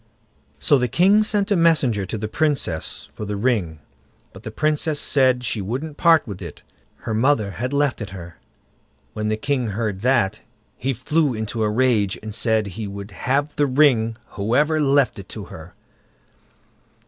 [0.57, 3.81] So the king sent a messenger to the Princess for the ring;
[4.33, 6.63] but the Princess said she wouldn't part with it,
[7.05, 8.39] her mother had left it her.
[9.13, 10.39] When the king heard that,
[10.75, 15.29] he flew into a rage, and said he would have the ring, whoever left it
[15.29, 15.75] to her.